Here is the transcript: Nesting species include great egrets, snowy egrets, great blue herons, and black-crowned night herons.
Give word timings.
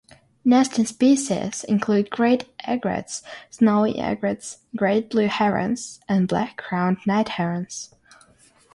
Nesting 0.43 0.87
species 0.87 1.63
include 1.63 2.09
great 2.09 2.45
egrets, 2.67 3.21
snowy 3.51 3.99
egrets, 3.99 4.57
great 4.75 5.11
blue 5.11 5.27
herons, 5.27 5.99
and 6.09 6.27
black-crowned 6.27 7.05
night 7.05 7.29
herons. 7.29 7.93